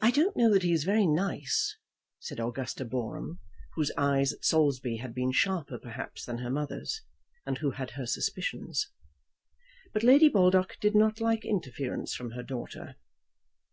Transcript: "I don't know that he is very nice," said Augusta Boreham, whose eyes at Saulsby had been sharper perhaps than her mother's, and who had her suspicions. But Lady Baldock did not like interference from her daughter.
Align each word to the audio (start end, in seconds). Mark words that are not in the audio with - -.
"I 0.00 0.10
don't 0.10 0.36
know 0.36 0.52
that 0.52 0.64
he 0.64 0.72
is 0.72 0.82
very 0.82 1.06
nice," 1.06 1.76
said 2.18 2.40
Augusta 2.40 2.84
Boreham, 2.84 3.38
whose 3.74 3.92
eyes 3.96 4.32
at 4.32 4.44
Saulsby 4.44 4.96
had 4.96 5.14
been 5.14 5.30
sharper 5.30 5.78
perhaps 5.78 6.24
than 6.24 6.38
her 6.38 6.50
mother's, 6.50 7.02
and 7.46 7.58
who 7.58 7.70
had 7.70 7.92
her 7.92 8.04
suspicions. 8.06 8.90
But 9.92 10.02
Lady 10.02 10.28
Baldock 10.28 10.76
did 10.80 10.96
not 10.96 11.20
like 11.20 11.44
interference 11.44 12.16
from 12.16 12.32
her 12.32 12.42
daughter. 12.42 12.96